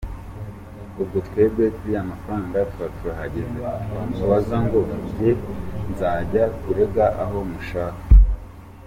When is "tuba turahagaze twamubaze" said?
2.71-4.55